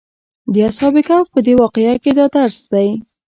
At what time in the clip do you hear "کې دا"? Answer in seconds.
2.03-2.25